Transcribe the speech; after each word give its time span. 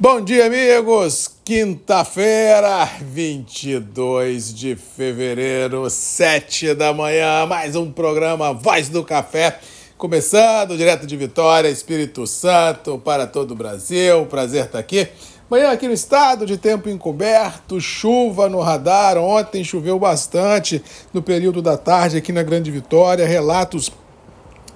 Bom 0.00 0.20
dia, 0.20 0.46
amigos! 0.46 1.30
Quinta-feira, 1.44 2.88
22 3.02 4.52
de 4.52 4.74
fevereiro, 4.74 5.88
7 5.88 6.74
da 6.74 6.92
manhã, 6.94 7.46
mais 7.46 7.76
um 7.76 7.92
programa 7.92 8.54
Voz 8.54 8.88
do 8.88 9.04
Café, 9.04 9.60
começando 9.98 10.76
direto 10.78 11.06
de 11.06 11.16
Vitória, 11.16 11.68
Espírito 11.68 12.26
Santo, 12.26 12.98
para 12.98 13.26
todo 13.26 13.52
o 13.52 13.54
Brasil. 13.54 14.26
Prazer 14.26 14.64
estar 14.64 14.78
aqui. 14.78 15.06
Manhã 15.48 15.70
aqui 15.70 15.86
no 15.86 15.94
estado 15.94 16.46
de 16.46 16.56
tempo 16.56 16.88
encoberto, 16.88 17.78
chuva 17.80 18.48
no 18.48 18.60
radar. 18.60 19.18
Ontem 19.18 19.62
choveu 19.62 19.98
bastante 19.98 20.82
no 21.12 21.22
período 21.22 21.60
da 21.60 21.76
tarde 21.76 22.16
aqui 22.16 22.32
na 22.32 22.42
Grande 22.42 22.70
Vitória. 22.70 23.26
Relatos 23.26 23.92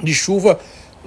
de 0.00 0.14
chuva 0.14 0.58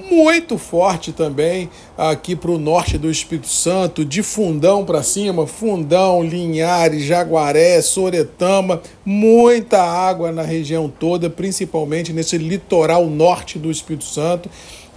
muito 0.10 0.58
forte 0.58 1.12
também 1.12 1.70
aqui 1.98 2.36
para 2.36 2.52
o 2.52 2.58
norte 2.58 2.98
do 2.98 3.10
Espírito 3.10 3.48
Santo, 3.48 4.06
de 4.06 4.24
Fundão 4.24 4.86
para 4.86 5.04
cima, 5.04 5.46
Fundão, 5.46 6.24
Linhares, 6.24 7.04
Jaguaré, 7.04 7.82
Soretama, 7.82 8.82
muita 9.06 9.82
água 9.82 10.32
na 10.32 10.44
região 10.44 10.90
toda, 10.90 11.30
principalmente 11.30 12.14
nesse 12.14 12.38
litoral 12.38 13.06
norte 13.06 13.60
do 13.60 13.70
Espírito 13.70 14.06
Santo. 14.06 14.50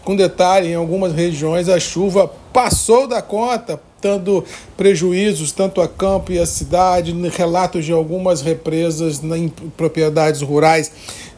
Com 0.04 0.16
detalhe, 0.16 0.68
em 0.68 0.74
algumas 0.74 1.12
regiões 1.12 1.68
a 1.68 1.78
chuva 1.78 2.30
passou 2.52 3.06
da 3.06 3.22
conta, 3.22 3.80
dando 4.00 4.44
prejuízos 4.76 5.52
tanto 5.52 5.80
a 5.80 5.86
campo 5.86 6.32
e 6.32 6.38
a 6.38 6.46
cidade, 6.46 7.12
relatos 7.28 7.84
de 7.84 7.92
algumas 7.92 8.42
represas 8.42 9.22
em 9.22 9.48
propriedades 9.48 10.42
rurais 10.42 10.90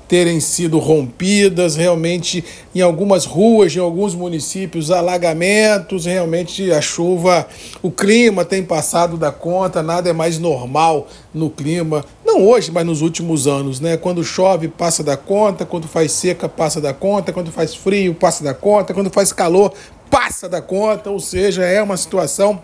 terem 0.09 0.39
sido 0.41 0.79
rompidas, 0.79 1.77
realmente 1.77 2.45
em 2.75 2.81
algumas 2.81 3.25
ruas, 3.25 3.75
em 3.75 3.81
alguns 3.81 4.15
municípios, 4.15 4.91
alagamentos, 4.91 6.05
realmente 6.05 6.71
a 6.71 6.81
chuva, 6.81 7.47
o 7.83 7.91
clima 7.91 8.45
tem 8.45 8.63
passado 8.63 9.17
da 9.17 9.33
conta, 9.33 9.83
nada 9.83 10.11
é 10.11 10.13
mais 10.13 10.39
normal 10.39 11.09
no 11.33 11.49
clima, 11.49 12.05
não 12.25 12.47
hoje, 12.47 12.71
mas 12.71 12.85
nos 12.85 13.01
últimos 13.01 13.47
anos, 13.47 13.81
né? 13.81 13.97
Quando 13.97 14.23
chove, 14.23 14.69
passa 14.69 15.03
da 15.03 15.17
conta, 15.17 15.65
quando 15.65 15.89
faz 15.89 16.13
seca, 16.13 16.49
passa 16.49 16.81
da 16.81 16.93
conta, 16.93 17.33
quando 17.33 17.51
faz 17.51 17.75
frio, 17.75 18.15
passa 18.15 18.45
da 18.45 18.55
conta, 18.55 18.93
quando 18.93 19.11
faz 19.11 19.33
calor, 19.33 19.73
passa 20.11 20.49
da 20.49 20.61
conta, 20.61 21.11
ou 21.11 21.21
seja, 21.21 21.65
é 21.65 21.83
uma 21.83 21.97
situação 21.97 22.63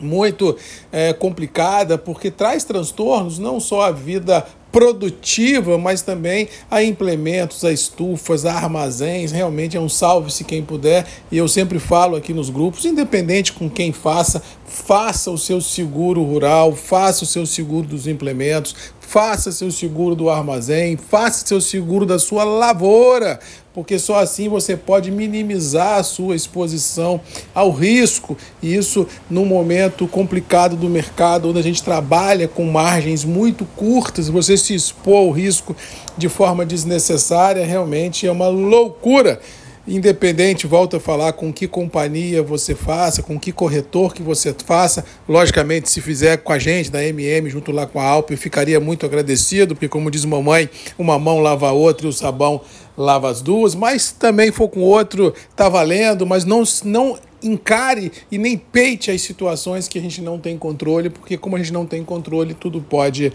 muito 0.00 0.56
é, 0.90 1.12
complicada 1.12 1.96
porque 1.96 2.30
traz 2.30 2.64
transtornos 2.64 3.38
não 3.38 3.60
só 3.60 3.82
à 3.82 3.90
vida 3.92 4.44
produtiva, 4.72 5.76
mas 5.76 6.00
também 6.00 6.48
a 6.70 6.82
implementos, 6.82 7.62
a 7.64 7.70
estufas, 7.70 8.46
a 8.46 8.54
armazéns. 8.54 9.30
Realmente 9.30 9.76
é 9.76 9.80
um 9.80 9.88
salve-se 9.88 10.42
quem 10.42 10.62
puder. 10.62 11.06
E 11.30 11.36
eu 11.36 11.46
sempre 11.46 11.78
falo 11.78 12.16
aqui 12.16 12.32
nos 12.32 12.48
grupos, 12.48 12.86
independente 12.86 13.52
com 13.52 13.68
quem 13.68 13.92
faça, 13.92 14.42
faça 14.64 15.30
o 15.30 15.36
seu 15.36 15.60
seguro 15.60 16.22
rural, 16.22 16.74
faça 16.74 17.24
o 17.24 17.26
seu 17.26 17.44
seguro 17.44 17.86
dos 17.86 18.06
implementos, 18.06 18.74
faça 19.12 19.52
seu 19.52 19.70
seguro 19.70 20.14
do 20.14 20.30
armazém, 20.30 20.96
faça 20.96 21.46
seu 21.46 21.60
seguro 21.60 22.06
da 22.06 22.18
sua 22.18 22.44
lavoura, 22.44 23.38
porque 23.74 23.98
só 23.98 24.18
assim 24.18 24.48
você 24.48 24.74
pode 24.74 25.10
minimizar 25.10 25.98
a 25.98 26.02
sua 26.02 26.34
exposição 26.34 27.20
ao 27.54 27.70
risco, 27.70 28.38
e 28.62 28.74
isso 28.74 29.06
num 29.28 29.44
momento 29.44 30.08
complicado 30.08 30.76
do 30.76 30.88
mercado, 30.88 31.50
onde 31.50 31.58
a 31.58 31.62
gente 31.62 31.82
trabalha 31.82 32.48
com 32.48 32.64
margens 32.64 33.22
muito 33.22 33.66
curtas, 33.76 34.30
você 34.30 34.56
se 34.56 34.74
expor 34.74 35.26
ao 35.26 35.30
risco 35.30 35.76
de 36.16 36.30
forma 36.30 36.64
desnecessária 36.64 37.66
realmente 37.66 38.26
é 38.26 38.32
uma 38.32 38.48
loucura. 38.48 39.40
Independente, 39.86 40.64
volto 40.64 40.96
a 40.96 41.00
falar 41.00 41.32
com 41.32 41.52
que 41.52 41.66
companhia 41.66 42.40
você 42.40 42.72
faça, 42.72 43.20
com 43.20 43.38
que 43.38 43.50
corretor 43.50 44.14
que 44.14 44.22
você 44.22 44.54
faça. 44.64 45.04
Logicamente, 45.28 45.90
se 45.90 46.00
fizer 46.00 46.36
com 46.36 46.52
a 46.52 46.58
gente, 46.58 46.88
da 46.88 47.04
MM, 47.04 47.50
junto 47.50 47.72
lá 47.72 47.84
com 47.84 47.98
a 47.98 48.04
Alp, 48.04 48.30
eu 48.30 48.38
ficaria 48.38 48.78
muito 48.78 49.04
agradecido, 49.04 49.74
porque, 49.74 49.88
como 49.88 50.08
diz 50.08 50.24
mamãe, 50.24 50.70
uma 50.96 51.18
mão 51.18 51.40
lava 51.40 51.68
a 51.68 51.72
outra 51.72 52.06
e 52.06 52.08
o 52.08 52.12
sabão 52.12 52.60
lava 52.96 53.30
as 53.30 53.42
duas. 53.42 53.74
Mas 53.74 54.12
também 54.12 54.50
for 54.50 54.68
com 54.68 54.80
outro, 54.80 55.34
tá 55.56 55.68
valendo, 55.68 56.26
mas 56.26 56.44
não, 56.44 56.62
não 56.84 57.18
encare 57.42 58.12
e 58.30 58.38
nem 58.38 58.56
peite 58.56 59.10
as 59.10 59.20
situações 59.22 59.88
que 59.88 59.98
a 59.98 60.02
gente 60.02 60.20
não 60.20 60.38
tem 60.38 60.56
controle, 60.56 61.10
porque 61.10 61.36
como 61.36 61.56
a 61.56 61.58
gente 61.58 61.72
não 61.72 61.84
tem 61.84 62.04
controle, 62.04 62.54
tudo 62.54 62.80
pode 62.80 63.32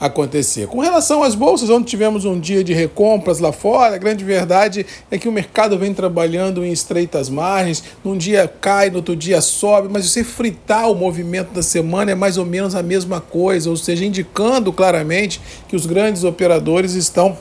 acontecer. 0.00 0.66
Com 0.66 0.80
relação 0.80 1.22
às 1.22 1.34
bolsas, 1.34 1.70
onde 1.70 1.86
tivemos 1.86 2.24
um 2.24 2.38
dia 2.38 2.64
de 2.64 2.72
recompras 2.72 3.38
lá 3.38 3.52
fora, 3.52 3.94
a 3.94 3.98
grande 3.98 4.24
verdade 4.24 4.86
é 5.10 5.18
que 5.18 5.28
o 5.28 5.32
mercado 5.32 5.78
vem 5.78 5.92
trabalhando 5.92 6.64
em 6.64 6.72
estreitas 6.72 7.28
margens, 7.28 7.84
num 8.04 8.16
dia 8.16 8.48
cai, 8.60 8.90
no 8.90 8.96
outro 8.96 9.14
dia 9.14 9.40
sobe, 9.40 9.88
mas 9.90 10.10
você 10.10 10.24
fritar 10.24 10.90
o 10.90 10.94
movimento 10.94 11.52
da 11.52 11.62
semana 11.62 12.12
é 12.12 12.14
mais 12.14 12.38
ou 12.38 12.46
menos 12.46 12.74
a 12.74 12.82
mesma 12.82 13.20
coisa, 13.20 13.68
ou 13.68 13.76
seja, 13.76 14.04
indicando 14.04 14.72
claramente 14.72 15.40
que 15.68 15.76
os 15.76 15.86
grandes 15.86 16.24
operadores 16.24 16.94
estão 16.94 17.36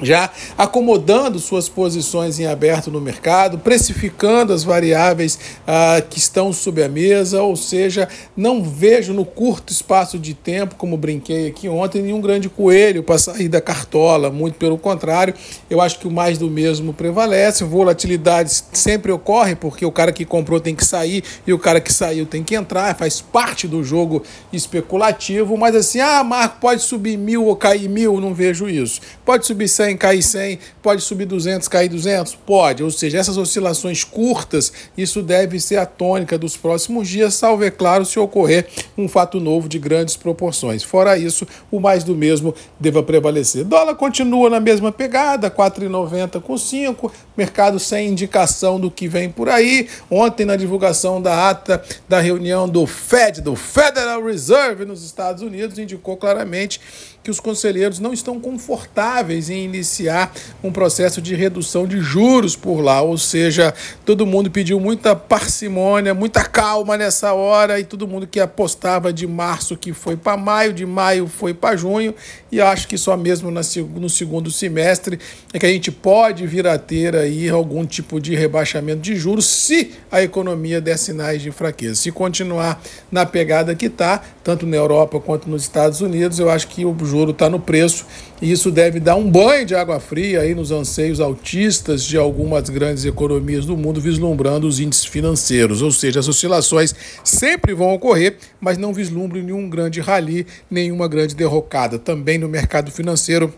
já 0.00 0.30
acomodando 0.56 1.38
suas 1.38 1.68
posições 1.68 2.38
em 2.38 2.46
aberto 2.46 2.90
no 2.90 3.00
mercado, 3.00 3.58
precificando 3.58 4.52
as 4.52 4.64
variáveis 4.64 5.38
ah, 5.66 6.02
que 6.08 6.18
estão 6.18 6.52
sob 6.52 6.82
a 6.82 6.88
mesa, 6.88 7.42
ou 7.42 7.56
seja, 7.56 8.08
não 8.36 8.62
vejo 8.62 9.12
no 9.12 9.24
curto 9.24 9.72
espaço 9.72 10.18
de 10.18 10.34
tempo, 10.34 10.76
como 10.76 10.96
brinquei 10.96 11.48
aqui 11.48 11.68
ontem, 11.68 12.02
nenhum 12.02 12.20
grande 12.20 12.48
coelho 12.48 13.02
para 13.02 13.18
sair 13.18 13.48
da 13.48 13.60
cartola, 13.60 14.30
muito 14.30 14.54
pelo 14.54 14.78
contrário, 14.78 15.34
eu 15.68 15.80
acho 15.80 15.98
que 15.98 16.08
o 16.08 16.10
mais 16.10 16.38
do 16.38 16.48
mesmo 16.48 16.92
prevalece, 16.92 17.64
volatilidade 17.64 18.50
sempre 18.72 19.12
ocorre, 19.12 19.54
porque 19.54 19.84
o 19.84 19.92
cara 19.92 20.12
que 20.12 20.24
comprou 20.24 20.60
tem 20.60 20.74
que 20.74 20.84
sair 20.84 21.22
e 21.46 21.52
o 21.52 21.58
cara 21.58 21.80
que 21.80 21.92
saiu 21.92 22.26
tem 22.26 22.42
que 22.42 22.54
entrar, 22.54 22.96
faz 22.96 23.20
parte 23.20 23.68
do 23.68 23.82
jogo 23.84 24.22
especulativo, 24.52 25.56
mas 25.56 25.74
assim, 25.74 26.00
ah, 26.00 26.24
Marco, 26.24 26.58
pode 26.60 26.82
subir 26.82 27.16
mil 27.16 27.46
ou 27.46 27.56
cair 27.56 27.88
mil, 27.88 28.20
não 28.20 28.34
vejo 28.34 28.68
isso. 28.68 29.00
Pode 29.24 29.46
subir 29.46 29.68
100, 29.82 29.96
cair 29.96 30.22
100, 30.22 30.58
pode 30.80 31.02
subir 31.02 31.26
200, 31.26 31.66
cair 31.66 31.88
200? 31.88 32.36
Pode. 32.36 32.84
Ou 32.84 32.90
seja, 32.90 33.18
essas 33.18 33.36
oscilações 33.36 34.04
curtas, 34.04 34.72
isso 34.96 35.22
deve 35.22 35.58
ser 35.58 35.76
a 35.76 35.86
tônica 35.86 36.38
dos 36.38 36.56
próximos 36.56 37.08
dias, 37.08 37.34
salvo, 37.34 37.64
é 37.64 37.70
claro, 37.70 38.04
se 38.04 38.18
ocorrer 38.18 38.68
um 38.96 39.08
fato 39.08 39.40
novo 39.40 39.68
de 39.68 39.78
grandes 39.78 40.16
proporções. 40.16 40.84
Fora 40.84 41.18
isso, 41.18 41.46
o 41.70 41.80
mais 41.80 42.04
do 42.04 42.14
mesmo 42.14 42.54
deva 42.78 43.02
prevalecer. 43.02 43.64
Dólar 43.64 43.96
continua 43.96 44.48
na 44.48 44.60
mesma 44.60 44.92
pegada, 44.92 45.50
4,90 45.50 46.40
com 46.40 46.56
5, 46.56 47.12
mercado 47.36 47.80
sem 47.80 48.08
indicação 48.08 48.78
do 48.78 48.90
que 48.90 49.08
vem 49.08 49.30
por 49.30 49.48
aí. 49.48 49.88
Ontem, 50.08 50.44
na 50.44 50.54
divulgação 50.54 51.20
da 51.20 51.50
ata 51.50 51.82
da 52.08 52.20
reunião 52.20 52.68
do 52.68 52.86
Fed, 52.86 53.40
do 53.40 53.56
Federal 53.56 54.24
Reserve 54.24 54.84
nos 54.84 55.04
Estados 55.04 55.42
Unidos, 55.42 55.78
indicou 55.78 56.16
claramente 56.16 56.80
que 57.22 57.30
os 57.30 57.38
conselheiros 57.38 57.98
não 57.98 58.12
estão 58.12 58.40
confortáveis 58.40 59.48
em 59.48 59.64
iniciar 59.72 60.32
um 60.62 60.70
processo 60.70 61.20
de 61.20 61.34
redução 61.34 61.86
de 61.86 62.00
juros 62.00 62.54
por 62.54 62.80
lá, 62.80 63.00
ou 63.00 63.16
seja, 63.16 63.74
todo 64.04 64.26
mundo 64.26 64.50
pediu 64.50 64.78
muita 64.78 65.16
parcimônia, 65.16 66.14
muita 66.14 66.44
calma 66.44 66.96
nessa 66.96 67.32
hora 67.32 67.80
e 67.80 67.84
todo 67.84 68.06
mundo 68.06 68.26
que 68.26 68.38
apostava 68.38 69.12
de 69.12 69.26
março 69.26 69.76
que 69.76 69.92
foi 69.92 70.16
para 70.16 70.36
maio, 70.36 70.72
de 70.72 70.84
maio 70.84 71.26
foi 71.26 71.54
para 71.54 71.76
junho 71.76 72.14
e 72.50 72.60
acho 72.60 72.86
que 72.86 72.98
só 72.98 73.16
mesmo 73.16 73.50
no 73.50 74.08
segundo 74.08 74.50
semestre 74.50 75.18
é 75.52 75.58
que 75.58 75.66
a 75.66 75.68
gente 75.68 75.90
pode 75.90 76.46
vir 76.46 76.66
a 76.66 76.78
ter 76.78 77.16
aí 77.16 77.48
algum 77.48 77.86
tipo 77.86 78.20
de 78.20 78.34
rebaixamento 78.34 79.00
de 79.00 79.16
juros 79.16 79.46
se 79.46 79.92
a 80.10 80.22
economia 80.22 80.80
der 80.80 80.98
sinais 80.98 81.40
de 81.40 81.50
fraqueza. 81.50 81.94
Se 81.94 82.12
continuar 82.12 82.82
na 83.10 83.24
pegada 83.24 83.74
que 83.74 83.86
está, 83.86 84.22
tanto 84.44 84.66
na 84.66 84.76
Europa 84.76 85.18
quanto 85.20 85.48
nos 85.48 85.62
Estados 85.62 86.00
Unidos, 86.00 86.38
eu 86.38 86.50
acho 86.50 86.68
que 86.68 86.84
o 86.84 86.96
juro 87.04 87.30
está 87.30 87.48
no 87.48 87.58
preço 87.58 88.06
e 88.40 88.50
isso 88.50 88.70
deve 88.70 88.98
dar 88.98 89.14
um 89.14 89.30
banho 89.30 89.61
de 89.64 89.74
água 89.74 89.98
fria 90.00 90.40
aí 90.40 90.54
nos 90.54 90.70
anseios 90.70 91.20
altistas 91.20 92.04
de 92.04 92.16
algumas 92.16 92.68
grandes 92.68 93.04
economias 93.04 93.66
do 93.66 93.76
mundo, 93.76 94.00
vislumbrando 94.00 94.66
os 94.66 94.80
índices 94.80 95.04
financeiros. 95.04 95.82
Ou 95.82 95.90
seja, 95.90 96.20
as 96.20 96.28
oscilações 96.28 96.94
sempre 97.24 97.74
vão 97.74 97.94
ocorrer, 97.94 98.36
mas 98.60 98.78
não 98.78 98.92
vislumbre 98.92 99.42
nenhum 99.42 99.68
grande 99.68 100.00
rally, 100.00 100.46
nenhuma 100.70 101.08
grande 101.08 101.34
derrocada. 101.34 101.98
Também 101.98 102.38
no 102.38 102.48
mercado 102.48 102.90
financeiro 102.90 103.52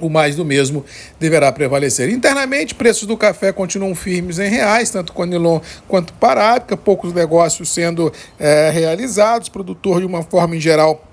o 0.00 0.08
mais 0.08 0.36
do 0.36 0.44
mesmo 0.44 0.84
deverá 1.20 1.52
prevalecer. 1.52 2.08
Internamente, 2.08 2.74
preços 2.74 3.06
do 3.06 3.16
café 3.16 3.52
continuam 3.52 3.94
firmes 3.94 4.38
em 4.38 4.48
reais, 4.48 4.90
tanto 4.90 5.12
Conilon 5.12 5.60
quanto 5.86 6.12
Parábica, 6.14 6.76
poucos 6.76 7.12
negócios 7.12 7.68
sendo 7.70 8.12
é, 8.38 8.70
realizados, 8.70 9.48
produtor 9.48 10.00
de 10.00 10.06
uma 10.06 10.22
forma 10.22 10.56
em 10.56 10.60
geral 10.60 11.11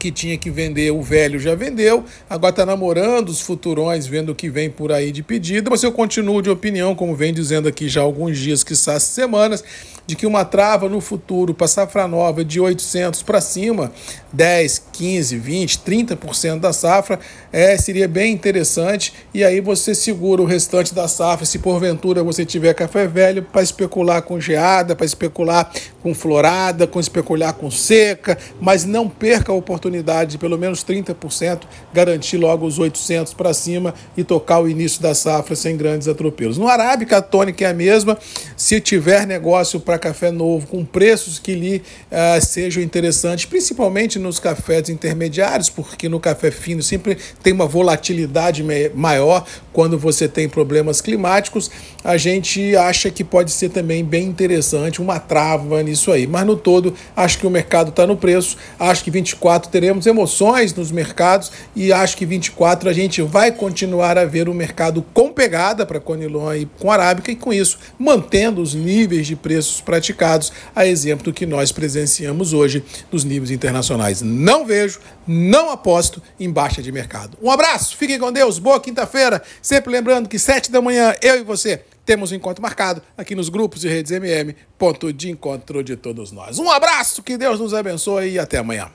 que 0.00 0.10
tinha 0.10 0.38
que 0.38 0.50
vender, 0.50 0.90
o 0.90 1.02
velho 1.02 1.38
já 1.38 1.54
vendeu, 1.54 2.02
agora 2.28 2.50
está 2.50 2.64
namorando 2.64 3.28
os 3.28 3.42
futurões, 3.42 4.06
vendo 4.06 4.32
o 4.32 4.34
que 4.34 4.48
vem 4.48 4.70
por 4.70 4.90
aí 4.90 5.12
de 5.12 5.22
pedido, 5.22 5.70
mas 5.70 5.82
eu 5.82 5.92
continuo 5.92 6.40
de 6.40 6.48
opinião, 6.48 6.94
como 6.94 7.14
vem 7.14 7.34
dizendo 7.34 7.68
aqui 7.68 7.86
já 7.86 8.00
há 8.00 8.04
alguns 8.04 8.38
dias, 8.38 8.64
que 8.64 8.74
semanas, 8.74 9.62
de 10.06 10.16
que 10.16 10.26
uma 10.26 10.44
trava 10.44 10.88
no 10.88 11.00
futuro 11.00 11.54
para 11.54 11.68
safra 11.68 12.08
nova 12.08 12.44
de 12.44 12.58
800 12.58 13.22
para 13.22 13.40
cima, 13.40 13.92
10, 14.32 14.86
15, 14.92 15.36
20, 15.36 15.78
30% 15.78 16.58
da 16.58 16.72
safra, 16.72 17.20
é, 17.52 17.76
seria 17.76 18.08
bem 18.08 18.32
interessante. 18.32 19.12
E 19.32 19.44
aí 19.44 19.60
você 19.60 19.94
segura 19.94 20.42
o 20.42 20.44
restante 20.44 20.92
da 20.92 21.06
safra, 21.06 21.46
se 21.46 21.60
porventura 21.60 22.24
você 22.24 22.44
tiver 22.44 22.74
café 22.74 23.06
velho, 23.06 23.42
para 23.42 23.62
especular 23.62 24.22
com 24.22 24.40
geada, 24.40 24.96
para 24.96 25.06
especular 25.06 25.70
com 26.02 26.14
florada, 26.14 26.86
com 26.86 26.98
especular 26.98 27.54
com 27.54 27.70
seca, 27.70 28.38
mas 28.60 28.84
não 28.84 29.08
perca 29.08 29.52
a 29.52 29.54
oportunidade 29.54 30.32
de 30.32 30.38
pelo 30.38 30.58
menos 30.58 30.84
30% 30.84 31.62
garantir 31.92 32.36
logo 32.36 32.66
os 32.66 32.78
800 32.78 33.34
para 33.34 33.52
cima 33.52 33.94
e 34.16 34.24
tocar 34.24 34.60
o 34.60 34.68
início 34.68 35.02
da 35.02 35.14
safra 35.14 35.54
sem 35.54 35.76
grandes 35.76 36.08
atropelos. 36.08 36.58
No 36.58 36.68
Arábica, 36.68 37.18
a 37.18 37.22
tônica 37.22 37.64
é 37.64 37.70
a 37.70 37.74
mesma. 37.74 38.18
Se 38.56 38.80
tiver 38.80 39.26
negócio 39.26 39.80
para 39.80 39.98
café 39.98 40.30
novo 40.30 40.66
com 40.66 40.84
preços 40.84 41.38
que 41.38 41.54
lhe 41.54 41.76
uh, 42.10 42.40
sejam 42.40 42.82
interessantes, 42.82 43.44
principalmente 43.44 44.18
nos 44.18 44.38
cafés 44.38 44.88
intermediários, 44.88 45.68
porque 45.68 46.08
no 46.08 46.20
café 46.20 46.50
fino 46.50 46.82
sempre 46.82 47.16
tem 47.42 47.52
uma 47.52 47.66
volatilidade 47.66 48.64
maior 48.94 49.44
quando 49.72 49.98
você 49.98 50.28
tem 50.28 50.48
problemas 50.48 51.00
climáticos, 51.00 51.70
a 52.02 52.16
gente 52.16 52.74
acha 52.76 53.10
que 53.10 53.22
pode 53.22 53.50
ser 53.50 53.70
também 53.70 54.04
bem 54.04 54.26
interessante 54.26 55.00
uma 55.00 55.18
trava 55.18 55.82
nisso 55.90 56.10
aí. 56.10 56.26
Mas 56.26 56.46
no 56.46 56.56
todo, 56.56 56.94
acho 57.14 57.38
que 57.38 57.46
o 57.46 57.50
mercado 57.50 57.90
está 57.90 58.06
no 58.06 58.16
preço, 58.16 58.56
acho 58.78 59.04
que 59.04 59.10
24 59.10 59.70
teremos 59.70 60.06
emoções 60.06 60.74
nos 60.74 60.90
mercados 60.90 61.50
e 61.74 61.92
acho 61.92 62.16
que 62.16 62.24
24 62.24 62.88
a 62.88 62.92
gente 62.92 63.20
vai 63.22 63.52
continuar 63.52 64.16
a 64.16 64.24
ver 64.24 64.48
o 64.48 64.54
mercado 64.54 65.04
com 65.12 65.32
pegada 65.32 65.84
para 65.84 66.00
Conilon 66.00 66.54
e 66.54 66.66
com 66.78 66.90
Arábica 66.90 67.30
e 67.30 67.36
com 67.36 67.52
isso 67.52 67.78
mantendo 67.98 68.62
os 68.62 68.74
níveis 68.74 69.26
de 69.26 69.36
preços 69.36 69.80
praticados, 69.80 70.52
a 70.74 70.86
exemplo 70.86 71.24
do 71.24 71.32
que 71.32 71.46
nós 71.46 71.72
presenciamos 71.72 72.52
hoje 72.52 72.84
nos 73.10 73.24
níveis 73.24 73.50
internacionais. 73.50 74.22
Não 74.22 74.64
vejo, 74.64 75.00
não 75.26 75.70
aposto 75.70 76.22
em 76.38 76.50
baixa 76.50 76.82
de 76.82 76.92
mercado. 76.92 77.36
Um 77.42 77.50
abraço, 77.50 77.96
fiquem 77.96 78.18
com 78.18 78.32
Deus, 78.32 78.58
boa 78.58 78.80
quinta-feira. 78.80 79.42
Sempre 79.60 79.92
lembrando 79.92 80.28
que 80.28 80.38
sete 80.38 80.70
da 80.70 80.80
manhã, 80.80 81.14
eu 81.22 81.38
e 81.38 81.42
você 81.42 81.82
temos 82.10 82.32
um 82.32 82.34
encontro 82.34 82.60
marcado 82.60 83.00
aqui 83.16 83.36
nos 83.36 83.48
grupos 83.48 83.82
de 83.82 83.88
redes 83.88 84.10
MM, 84.10 84.56
ponto 84.76 85.12
de 85.12 85.30
encontro 85.30 85.80
de 85.84 85.94
todos 85.94 86.32
nós. 86.32 86.58
Um 86.58 86.68
abraço, 86.68 87.22
que 87.22 87.38
Deus 87.38 87.60
nos 87.60 87.72
abençoe 87.72 88.32
e 88.32 88.38
até 88.40 88.58
amanhã. 88.58 88.90